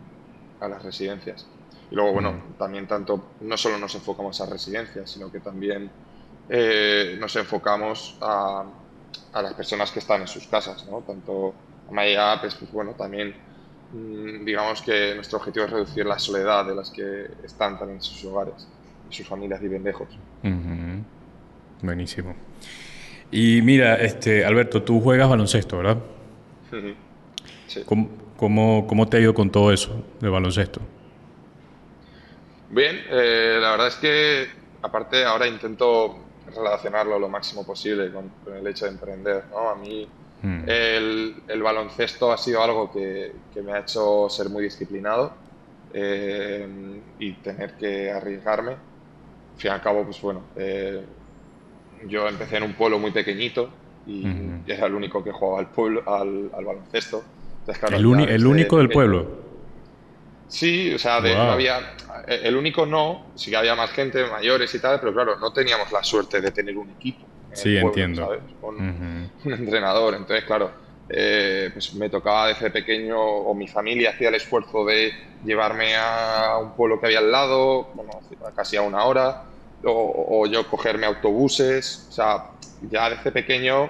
[0.60, 1.45] a, las residencias.
[1.91, 2.54] Y luego, bueno, mm.
[2.58, 5.89] también tanto, no solo nos enfocamos a residencias, sino que también
[6.47, 8.63] eh, nos enfocamos a,
[9.34, 11.02] a las personas que están en sus casas, ¿no?
[11.02, 11.54] Tanto
[11.91, 13.36] Maya pues, pues bueno, también
[13.91, 18.04] mm, digamos que nuestro objetivo es reducir la soledad de las que están también en
[18.04, 18.67] sus hogares,
[19.10, 20.08] y sus familias viven lejos.
[21.82, 22.36] Buenísimo.
[23.36, 25.98] Y mira, este, Alberto, tú juegas baloncesto, ¿verdad?
[27.67, 27.84] Sí.
[28.38, 30.80] ¿Cómo, cómo, te ha ido con todo eso de baloncesto?
[32.69, 34.48] Bien, eh, la verdad es que
[34.84, 36.15] aparte ahora intento
[36.56, 39.46] relacionarlo lo máximo posible con, el hecho de emprender.
[39.50, 39.67] ¿no?
[39.67, 40.08] A mí
[40.43, 40.69] hmm.
[40.69, 45.34] el, el, baloncesto ha sido algo que, que, me ha hecho ser muy disciplinado
[45.91, 46.67] eh,
[47.17, 48.74] y tener que arriesgarme.
[48.74, 51.04] Al fin y al cabo, pues bueno, eh,
[52.07, 53.69] yo empecé en un pueblo muy pequeñito
[54.05, 54.25] y
[54.67, 57.23] era el único que jugaba al, pueblo, al, al baloncesto.
[57.91, 59.43] ¿El, el único del pueblo?
[60.47, 61.95] Sí, o sea, no había,
[62.27, 65.51] eh, el único no, sí que había más gente, mayores y tal, pero claro, no
[65.51, 67.25] teníamos la suerte de tener un equipo.
[67.53, 68.25] Sí, entiendo.
[68.25, 68.41] ¿sabes?
[68.61, 70.13] Con un entrenador.
[70.13, 70.71] Entonces, claro,
[71.09, 75.11] eh, pues me tocaba desde pequeño, o mi familia hacía el esfuerzo de
[75.43, 78.11] llevarme a un pueblo que había al lado, bueno,
[78.55, 79.43] casi a una hora,
[79.86, 82.08] o, yo cogerme autobuses.
[82.10, 82.43] O sea,
[82.82, 83.86] ya desde pequeño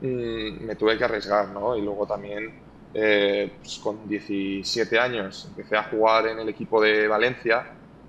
[0.00, 1.76] mm, me tuve que arriesgar, ¿no?
[1.76, 2.54] Y luego también
[2.92, 7.66] eh, pues con 17 años empecé a jugar en el equipo de Valencia.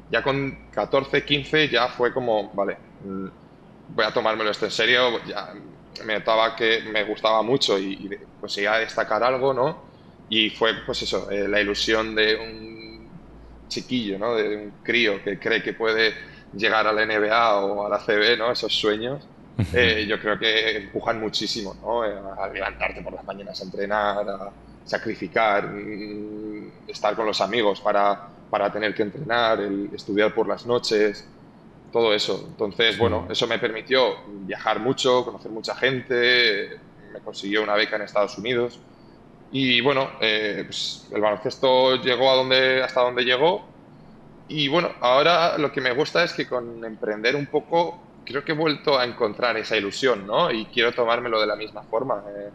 [0.08, 3.28] Ya con 14, 15 ya fue como, vale, mm,
[3.88, 5.24] voy a tomármelo esto en serio.
[5.26, 5.54] Ya
[6.06, 9.90] me notaba que me gustaba mucho y, pues iba a destacar algo, ¿no?
[10.28, 13.22] Y fue, pues eso, eh, la ilusión de un
[13.68, 14.36] chiquillo, ¿no?
[14.36, 16.14] De un crío que cree que puede
[16.58, 18.52] llegar a la NBA o a la CB, ¿no?
[18.52, 19.26] Esos sueños.
[19.74, 22.04] Eh, yo creo que empujan muchísimo, ¿no?
[22.04, 24.52] A levantarte por las mañanas a entrenar, a,
[24.86, 25.70] sacrificar,
[26.88, 31.28] estar con los amigos para, para tener que entrenar, el estudiar por las noches,
[31.92, 32.46] todo eso.
[32.48, 36.80] Entonces, bueno, eso me permitió viajar mucho, conocer mucha gente,
[37.12, 38.80] me consiguió una beca en Estados Unidos.
[39.52, 43.66] Y bueno, eh, pues el baloncesto llegó a donde, hasta donde llegó.
[44.48, 48.54] Y bueno, ahora lo que me gusta es que con emprender un poco, creo que
[48.54, 50.52] he vuelto a encontrar esa ilusión, ¿no?
[50.52, 52.24] Y quiero tomármelo de la misma forma.
[52.30, 52.50] Eh,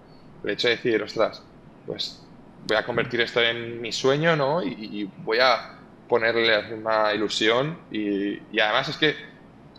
[0.45, 1.43] el hecho de decir, ostras,
[1.87, 2.23] pues
[2.67, 4.63] voy a convertir esto en mi sueño, ¿no?
[4.63, 5.79] Y, voy a
[6.09, 9.17] ponerle una ilusión y, además es que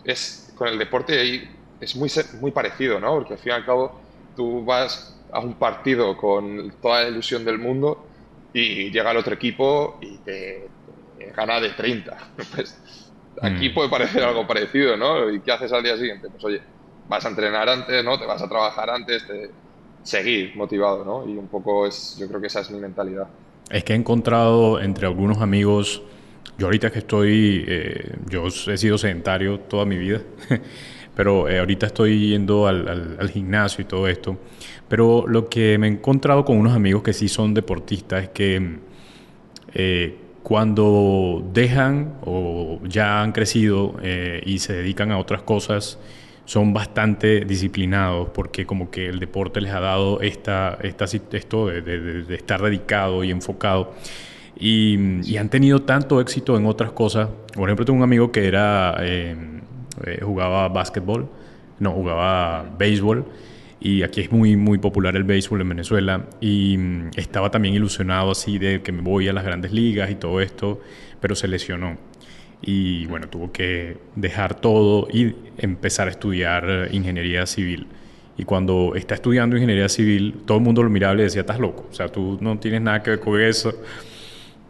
[0.04, 1.50] es con el deporte
[1.80, 3.16] es muy, muy parecido, ¿no?
[3.16, 4.00] Porque al fin y al cabo
[4.36, 8.06] tú vas a un partido con toda la ilusión del mundo
[8.54, 10.70] y llega el otro equipo y te,
[11.36, 12.18] gana de 30.
[12.56, 12.78] Pues
[13.42, 13.74] aquí mm.
[13.74, 15.30] puede parecer algo parecido, ¿no?
[15.32, 16.30] ¿Y qué haces al día siguiente?
[16.30, 16.62] Pues oye,
[17.10, 18.20] vas a entrenar antes, ¿no?
[18.20, 19.50] Te vas a trabajar antes, te,
[20.04, 21.28] seguir motivado, ¿no?
[21.28, 23.28] Y un poco es, yo creo que esa es mi mentalidad.
[23.70, 26.04] Es que he encontrado entre algunos amigos,
[26.58, 30.22] yo ahorita que estoy, eh, yo he sido sedentario toda mi vida,
[31.16, 34.38] pero eh, ahorita estoy yendo al, al, gimnasio y todo esto,
[34.88, 38.80] pero lo que me he encontrado con unos amigos que sí son deportistas es que
[39.74, 43.96] eh, cuando dejan o ya han crecido
[44.46, 45.98] y se dedican a otras cosas,
[46.46, 52.26] son bastante disciplinados porque como que el deporte les ha dado esta, esta esto de,
[52.36, 53.94] estar dedicado y enfocado.
[54.60, 57.30] Y, han tenido tanto éxito en otras cosas.
[57.54, 59.36] Por ejemplo, tengo un amigo que era eh,
[60.06, 61.30] eh, jugaba básquetbol,
[61.80, 63.26] no, jugaba béisbol.
[63.84, 66.26] Y aquí es muy, muy popular el béisbol en Venezuela.
[66.42, 70.16] Y mm, estaba también ilusionado así de que me voy a las grandes ligas y
[70.16, 70.82] todo esto,
[71.20, 71.98] pero se lesionó
[72.66, 77.88] y bueno, tuvo que dejar todo y empezar a estudiar ingeniería civil.
[78.38, 81.60] Y cuando está estudiando ingeniería civil, todo el mundo lo miraba y le decía, estás
[81.60, 83.74] loco, o sea, tú no tienes nada que ver con eso.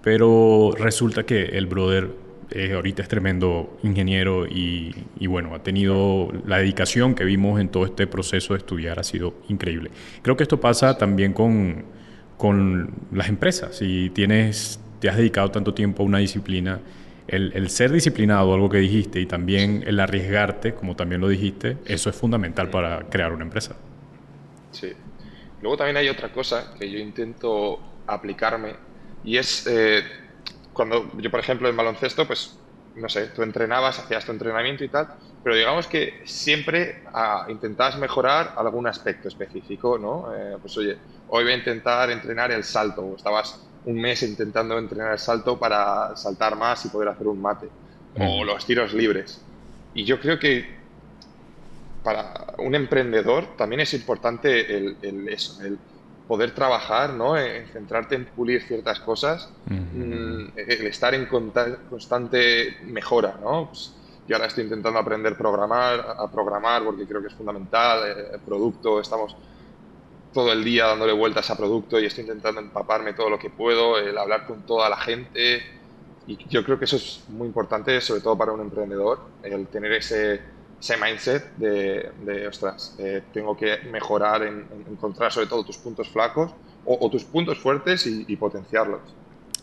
[0.02, 2.10] Pero resulta que el brother
[2.52, 7.70] eh, ahorita es tremendo ingeniero y, y, bueno, ha tenido la dedicación que vimos en
[7.70, 9.92] todo este proceso de estudiar, ha sido increíble.
[10.22, 11.86] Creo que esto pasa también con,
[12.38, 13.76] con las empresas.
[13.78, 16.80] Si tienes, te has dedicado tanto tiempo a una disciplina,
[17.28, 22.10] el, ser disciplinado, algo que dijiste, y también el arriesgarte, como también lo dijiste, eso
[22.10, 23.76] es fundamental para crear una empresa.
[24.72, 24.92] Sí.
[25.62, 28.76] Luego también hay otra cosa que yo intento aplicarme
[29.24, 30.04] y es eh,
[30.74, 34.90] cuando yo, por ejemplo, en baloncesto, pues, no sé, tú entrenabas, hacías tu entrenamiento y
[34.90, 35.10] tal,
[35.42, 40.34] pero digamos que siempre ah, intentabas mejorar algún aspecto específico, ¿no?
[40.36, 44.78] Eh, pues oye, hoy voy a intentar entrenar el salto, o estabas un mes intentando
[44.78, 47.72] entrenar el salto para saltar más y poder hacer un mate,
[48.14, 49.50] o los tiros libres.
[49.94, 50.66] Y yo creo que
[52.02, 55.80] para un emprendedor también es importante el, el eso, el
[56.28, 57.38] poder trabajar, ¿no?
[57.38, 63.68] En centrarte en pulir ciertas cosas, mm, el estar en constante mejora, ¿no?
[63.68, 63.94] Pues
[64.28, 68.40] yo ahora estoy intentando aprender programar, a programar porque creo que es fundamental, eh, el
[68.40, 69.36] producto, estamos
[70.34, 73.98] todo el día dándole vueltas a producto y estoy intentando empaparme todo lo que puedo,
[73.98, 75.62] el hablar con toda la gente
[76.26, 79.92] y yo creo que eso es muy importante, sobre todo para un emprendedor, el tener
[79.92, 80.42] ese,
[80.84, 86.10] ese mindset de, de ostras, eh, tengo que mejorar en, encontrar sobre todo tus puntos
[86.10, 86.52] flacos
[86.86, 89.00] o, tus puntos fuertes y, potenciarlos.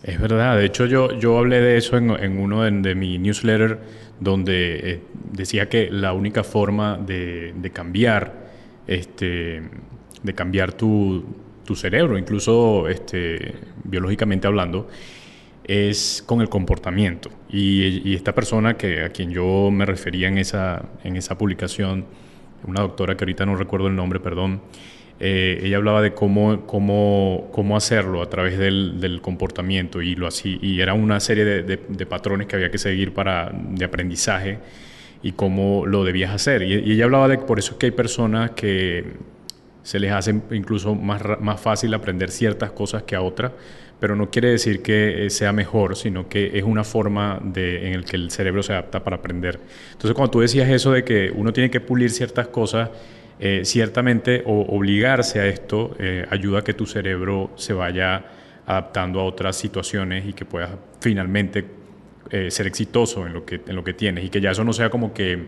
[0.03, 3.19] Es verdad, de hecho yo, yo hablé de eso en, en uno de, de, mi
[3.19, 3.79] newsletter
[4.19, 8.33] donde eh, decía que la única forma de, de cambiar,
[8.87, 9.63] este,
[10.23, 11.23] de cambiar tu,
[11.67, 14.89] tu cerebro, incluso este, biológicamente hablando,
[15.71, 17.31] es con el comportamiento.
[17.49, 22.07] Y, esta persona que, a quien yo me refería en esa, en esa publicación,
[22.67, 24.63] una doctora que ahorita no recuerdo el nombre, perdón,
[25.21, 30.59] eh, ella hablaba de cómo, cómo, cómo hacerlo a través del, comportamiento y, lo así,
[30.61, 34.59] y era una serie de, patrones que había que seguir para, de aprendizaje
[35.23, 36.63] y cómo lo debías hacer.
[36.63, 39.05] Y, ella hablaba de por eso es que hay personas que
[39.85, 43.53] se les hace incluso más, más fácil aprender ciertas cosas que a otras,
[44.01, 47.95] pero no quiere decir que eh, sea mejor, sino que es una forma de, en
[47.95, 49.61] el que el cerebro se adapta para aprender.
[49.93, 52.89] Entonces, cuando tú decías eso de que uno tiene que pulir ciertas cosas,
[53.39, 58.25] eh, ciertamente o obligarse a esto eh, ayuda a que tu cerebro se vaya
[58.67, 61.79] adaptando a otras situaciones y que puedas finalmente
[62.49, 64.89] ser exitoso en lo, que, en lo que tienes y que ya eso no sea
[64.89, 65.47] como que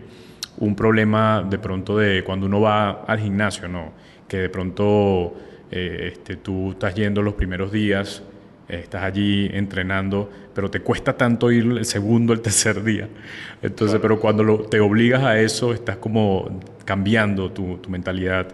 [0.57, 3.93] un problema de pronto de cuando uno va al gimnasio, no,
[4.27, 5.33] que de pronto
[5.71, 8.21] este, tú estás yendo los primeros días
[8.67, 13.07] estás allí entrenando, pero te cuesta tanto ir el segundo, el tercer día.
[13.61, 18.47] Entonces, pero cuando lo, te obligas a eso, estás como cambiando tu, tu mentalidad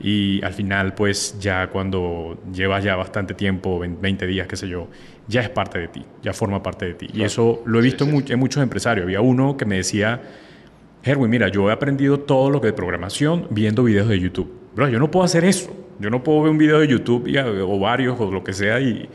[0.00, 4.88] y al final, pues ya cuando llevas ya bastante tiempo, 20 días, qué sé yo,
[5.28, 7.08] ya es parte de ti, ya forma parte de ti.
[7.12, 9.04] Y eso lo he visto en muchos empresarios.
[9.04, 10.20] Había uno que me decía,
[11.02, 14.52] Herwin, mira, yo he aprendido todo lo que de programación viendo videos de YouTube.
[14.74, 15.76] Bro, yo no puedo hacer eso.
[15.98, 17.28] Yo no puedo ver un video de YouTube
[17.64, 19.08] o varios o lo que sea y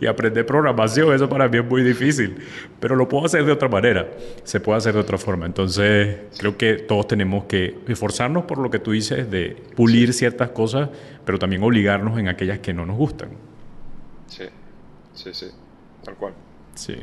[0.00, 2.36] y, aprender programación, eso para mí es muy difícil,
[2.80, 4.08] pero lo puedo hacer de otra manera,
[4.44, 5.46] se puede hacer de otra forma.
[5.46, 10.50] Entonces, creo que todos tenemos que esforzarnos por lo que tú dices, de pulir ciertas
[10.50, 10.88] cosas,
[11.24, 13.30] pero también obligarnos en aquellas que no nos gustan.
[14.26, 14.44] Sí,
[15.14, 15.46] sí, sí,
[16.04, 16.34] tal cual.
[16.74, 16.96] Sí.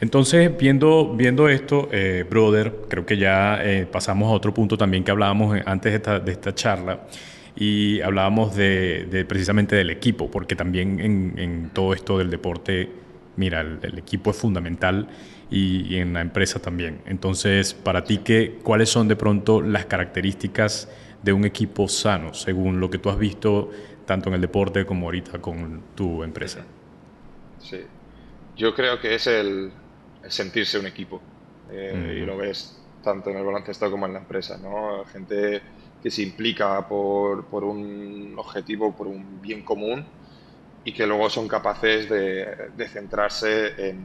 [0.00, 5.04] Entonces, viendo, viendo esto, eh, brother, creo que ya eh, pasamos a otro punto también
[5.04, 7.02] que hablábamos antes de esta, de esta charla
[7.54, 12.90] y hablábamos de, precisamente del equipo, porque también en, todo esto del deporte,
[13.36, 15.08] mira, el, equipo es fundamental
[15.50, 17.00] y, en la empresa también.
[17.06, 20.88] Entonces, para ti, ¿qué, ¿cuáles son de pronto las características
[21.22, 23.70] de un equipo sano, según lo que tú has visto
[24.06, 26.64] tanto en el deporte como ahorita con tu empresa?
[27.58, 27.80] Sí,
[28.56, 29.70] yo creo que es el,
[30.28, 31.20] sentirse un equipo,
[31.70, 35.04] eh, y lo ves tanto en el baloncesto como en la empresa, ¿no?
[35.12, 35.60] Gente
[36.02, 40.04] que se implica por, por, un objetivo, por un bien común
[40.84, 44.04] y que luego son capaces de, de centrarse en,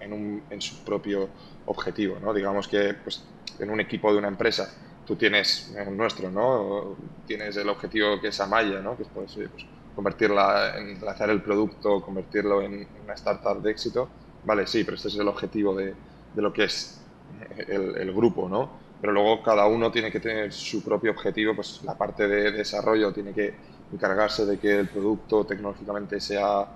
[0.00, 1.28] en, un, en, su propio
[1.66, 2.18] objetivo.
[2.20, 2.32] ¿no?
[2.32, 3.24] Digamos que pues,
[3.58, 4.72] en un equipo de una empresa
[5.04, 6.96] tú tienes el nuestro, ¿no?
[7.26, 8.96] tienes el objetivo que es Amaya, ¿no?
[8.96, 14.08] que es pues, pues, convertirla, enlazar el producto, convertirlo en una startup de éxito.
[14.44, 15.92] Vale, sí, pero este es el objetivo de,
[16.34, 17.00] de lo que es
[17.66, 18.85] el, el grupo, ¿no?
[19.06, 23.12] Pero luego cada uno tiene que tener su propio objetivo, pues la parte de desarrollo
[23.12, 23.54] tiene que
[23.92, 26.66] encargarse de que el producto tecnológicamente sea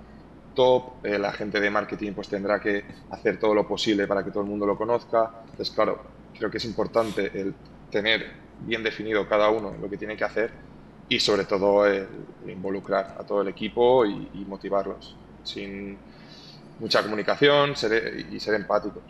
[0.55, 4.31] top, eh, la gente de marketing pues tendrá que hacer todo lo posible para que
[4.31, 5.43] todo el mundo lo conozca.
[5.43, 6.05] Entonces, claro,
[6.39, 7.53] creo que es importante el
[7.91, 10.53] tener bien definido cada uno lo que tiene que hacer
[11.09, 12.07] y sobre todo el
[12.47, 15.17] involucrar a todo el equipo y, motivarlos.
[15.43, 15.99] Sin
[16.79, 19.03] mucha comunicación y ser empáticos.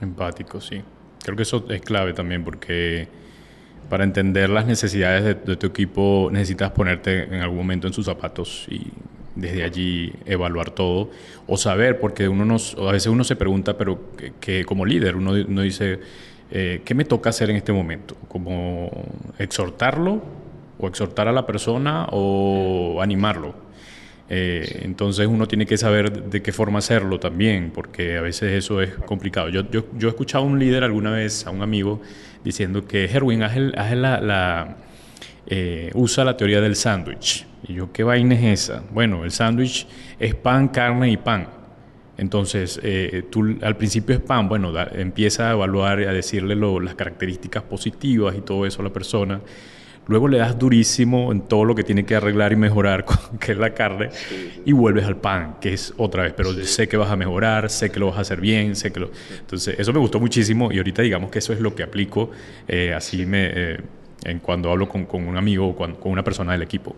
[0.00, 0.82] Empáticos, sí.
[1.24, 3.08] Creo que eso es clave también porque
[3.88, 8.66] para entender las necesidades de, tu equipo necesitas ponerte en algún momento en sus zapatos
[8.68, 8.88] y
[9.34, 11.10] desde allí evaluar todo
[11.46, 13.98] o saber, porque uno nos, a veces uno se pregunta, pero
[14.38, 15.98] que, como líder uno, uno dice,
[16.50, 18.16] eh, ¿qué me toca hacer en este momento?
[18.28, 18.90] ¿Como
[19.38, 20.22] exhortarlo
[20.78, 23.54] o exhortar a la persona o animarlo?
[24.30, 28.80] Eh, entonces uno tiene que saber de qué forma hacerlo también, porque a veces eso
[28.80, 29.48] es complicado.
[29.48, 32.00] Yo, yo, he escuchado a un líder alguna vez, a un amigo,
[32.42, 33.56] diciendo que Herwin, haz,
[35.46, 37.46] eh, usa la teoría del sándwich.
[37.68, 38.82] Y yo, ¿qué vaina es esa?
[38.90, 39.86] Bueno, el sándwich
[40.18, 41.48] es pan, carne y pan.
[42.16, 47.64] Entonces, eh, tú al principio es pan, bueno, empieza a evaluar, a decirle las características
[47.64, 49.40] positivas y todo eso a la persona.
[50.06, 53.06] Luego le das durísimo en todo lo que tiene que arreglar y mejorar,
[53.40, 54.10] que es la carne,
[54.64, 57.90] y vuelves al pan, que es otra vez, pero sé que vas a mejorar, sé
[57.90, 59.10] que lo vas a hacer bien, sé que lo...
[59.38, 62.30] Entonces, eso me gustó muchísimo y ahorita digamos que eso es lo que aplico,
[62.68, 63.80] eh, así me, eh,
[64.24, 66.94] en cuando hablo con, con un amigo o con, una persona del equipo.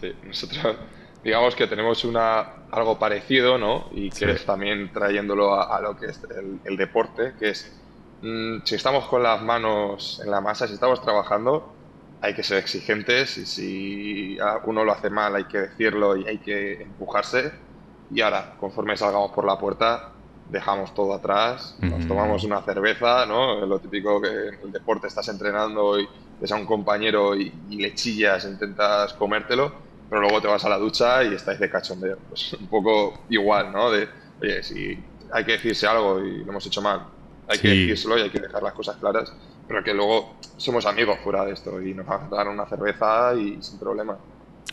[0.00, 0.76] Sí, nosotros
[1.22, 3.88] digamos que tenemos una, algo parecido, ¿no?
[3.92, 6.20] Y que es también trayéndolo a, lo que es
[6.64, 7.72] el, deporte, que es,
[8.22, 11.74] mm, si estamos con las manos en la masa, si estamos trabajando,
[12.22, 16.38] hay que ser exigentes y si uno lo hace mal hay que decirlo y hay
[16.38, 17.52] que empujarse.
[18.10, 20.12] Y ahora, conforme salgamos por la puerta,
[20.50, 23.64] dejamos todo atrás, nos tomamos una cerveza, ¿no?
[23.64, 26.08] Lo típico que en el deporte estás entrenando y
[26.40, 29.72] ves a un compañero y, le chillas, intentas comértelo,
[30.08, 32.18] pero luego te vas a la ducha y estáis de cachondeo.
[32.28, 33.90] Pues un poco igual, ¿no?
[33.90, 34.08] De,
[34.42, 34.98] oye, si
[35.32, 37.06] hay que decirse algo y lo hemos hecho mal,
[37.50, 39.32] hay que decírselo y hay que dejar las cosas claras
[39.70, 43.32] pero que luego somos amigos fuera de esto y nos vamos a dar una cerveza
[43.36, 44.18] y sin problema.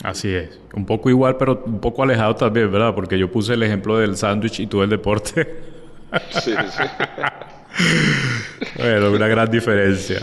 [0.02, 0.58] Así es.
[0.74, 2.96] Un poco igual, pero un poco alejado también, ¿verdad?
[2.96, 5.68] Porque yo puse el ejemplo del sándwich y tú el deporte.
[6.30, 6.82] Sí, sí.
[8.78, 10.20] bueno, una gran diferencia.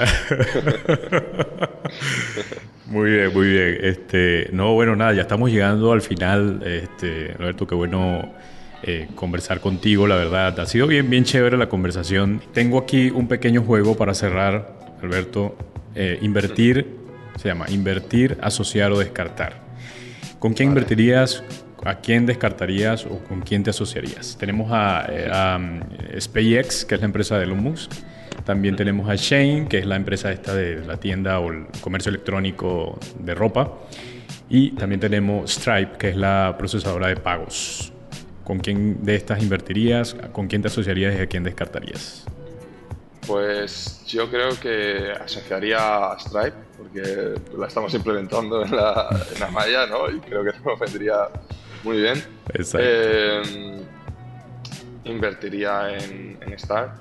[2.87, 3.77] muy bien, muy bien.
[3.81, 6.63] Este, no, bueno, nada, ya estamos llegando al final.
[6.65, 8.33] Este, Roberto, qué bueno
[8.83, 10.59] eh, conversar contigo, la verdad.
[10.59, 12.41] Ha sido bien, bien chévere la conversación.
[12.53, 15.57] Tengo aquí un pequeño juego para cerrar, Alberto.
[15.95, 16.87] Eh, invertir,
[17.37, 19.61] se llama invertir, asociar o descartar.
[20.39, 21.43] ¿Con quién invertirías?
[21.83, 24.37] ¿A quién descartarías o con quién te asociarías?
[24.39, 27.91] Tenemos a, eh, mm, SpaceX, que es la empresa de Elon Musk.
[28.43, 32.09] También tenemos a Shane, que es la empresa esta de la tienda o el comercio
[32.09, 33.73] electrónico de ropa.
[34.49, 37.94] Y también tenemos Stripe, que es la procesadora de pagos.
[38.45, 40.15] ¿Con quién de estas invertirías?
[40.31, 42.25] ¿Con quién te asociarías y a quién descartarías?
[43.27, 49.87] Pues yo creo que asociaría a Stripe, porque la estamos implementando en la, en malla,
[49.87, 50.09] ¿no?
[50.11, 51.27] Y creo que nos vendría
[51.83, 52.23] muy bien.
[52.53, 52.87] Exacto.
[52.87, 53.41] Eh,
[55.05, 56.95] invertiría en, en Star,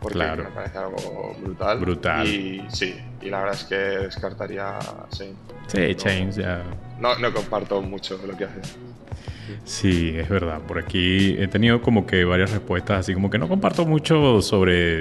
[0.00, 1.78] porque me parece algo brutal.
[1.80, 2.26] Brutal.
[2.26, 4.78] Y sí, y la verdad es que descartaría
[5.10, 5.34] Shane.
[5.66, 6.62] Sí, Chains ya.
[6.98, 8.87] No, no comparto mucho lo que hace.
[9.64, 10.60] Sí, es verdad.
[10.60, 15.00] Por aquí he tenido como que varias respuestas, así como que no comparto mucho sobre,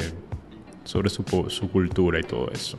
[0.84, 2.78] sobre su, su cultura y todo eso.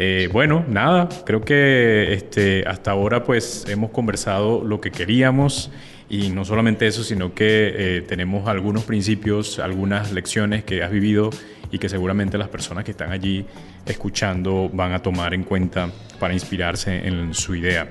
[0.00, 5.72] Eh, bueno, nada, creo que este, hasta ahora pues hemos conversado lo que queríamos
[6.08, 11.30] y no solamente eso, sino que eh, tenemos algunos principios, algunas lecciones que has vivido
[11.72, 13.44] y que seguramente las personas que están allí
[13.88, 17.88] escuchando van a tomar en cuenta para inspirarse en su idea.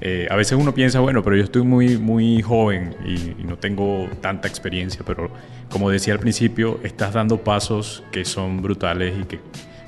[0.00, 4.08] Eh, a veces uno piensa, bueno, pero yo estoy muy, muy joven y, no tengo
[4.20, 5.30] tanta experiencia, pero
[5.68, 9.40] como decía al principio, estás dando pasos que son brutales y que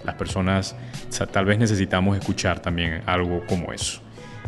[0.05, 0.75] las personas
[1.31, 4.03] tal vez necesitamos escuchar también algo como eso.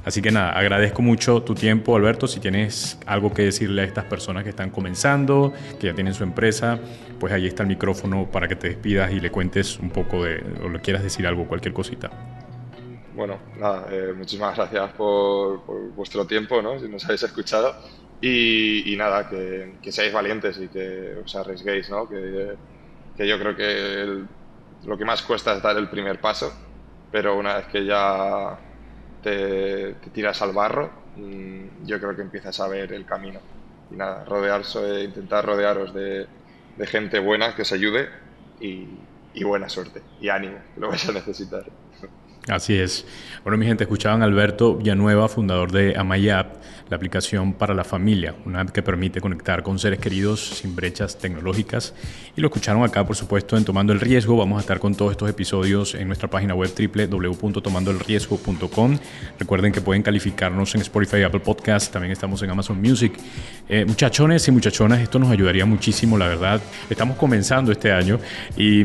[0.05, 2.27] Así que nada, agradezco mucho tu tiempo, Alberto.
[2.27, 6.25] Si tienes algo que decirle a estas personas que están comenzando, que ya tienen su
[6.25, 6.79] empresa,
[7.19, 10.45] pues ahí está el micrófono para que te despidas y le cuentes un poco de,
[10.63, 12.11] o le quieras decir algo, cualquier cosita.
[13.15, 15.65] Bueno, nada, eh, muchísimas gracias por,
[15.95, 16.79] vuestro tiempo, ¿no?
[16.79, 17.75] Si nos habéis escuchado.
[18.21, 22.09] Y, nada, que, seáis valientes y que os arriesguéis, ¿no?
[22.09, 22.57] Que,
[23.19, 24.25] yo creo que
[24.87, 26.53] lo que más cuesta es dar el primer paso,
[27.13, 28.59] pero una vez que ya
[29.25, 33.41] te, tiras al barro, mm, yo creo que empiezas a ver el camino.
[33.91, 36.29] Y nada, rodearse, intentar rodearos de,
[36.87, 38.09] gente buena que os ayude
[38.61, 38.87] y,
[39.33, 41.65] y buena suerte y ánimo, que lo vais a necesitar.
[42.49, 43.07] Así es.
[43.43, 46.57] Bueno, mi gente, escuchaban a Alberto Villanueva, fundador de Amayap,
[46.91, 51.17] la aplicación para la familia, una app que permite conectar con seres queridos sin brechas
[51.19, 51.95] tecnológicas.
[52.37, 54.37] Y lo escucharon acá, por supuesto, en Tomando el Riesgo.
[54.37, 58.99] Vamos a estar con todos estos episodios en nuestra página web www.tomandoelriesgo.com.
[59.39, 61.91] Recuerden que pueden calificarnos en Spotify y Apple Podcast.
[61.93, 63.15] También estamos en Amazon Music.
[63.69, 66.61] Eh, muchachones y muchachonas, esto nos ayudaría muchísimo, la verdad.
[66.91, 68.21] Estamos comenzando este año
[68.57, 68.85] y,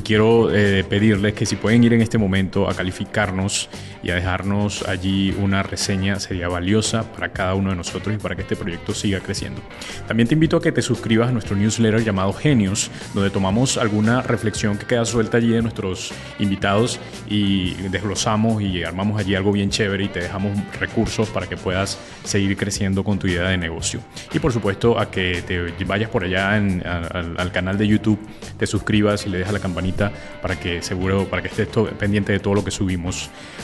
[0.00, 3.68] quiero eh, pedirles que si pueden ir en este momento a calificarnos
[4.02, 8.36] y a dejarnos allí una reseña, sería valiosa para cada uno de nosotros y para
[8.36, 9.62] que este proyecto siga creciendo.
[10.06, 14.20] También te invito a que te suscribas a nuestro newsletter llamado Genios, donde tomamos alguna
[14.20, 19.70] reflexión que queda suelta allí de nuestros invitados y desglosamos y armamos allí algo bien
[19.70, 24.00] chévere y te dejamos recursos para que puedas seguir creciendo con tu idea de negocio.
[24.34, 28.18] Y por supuesto a que te vayas por allá al, canal de YouTube,
[28.58, 31.68] te suscribas y le dejas la campanita para que seguro, para que estés
[31.98, 32.70] pendiente de todo lo que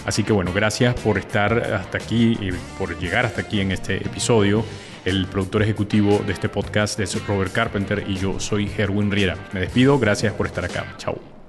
[0.06, 3.96] Así que bueno, gracias por estar hasta aquí y por llegar hasta aquí en este
[3.96, 4.64] episodio.
[5.04, 9.36] El productor ejecutivo de este podcast es Robert Carpenter y yo soy Herwin Riera.
[9.52, 10.94] Me despido, gracias por estar acá.
[10.98, 11.39] Chao.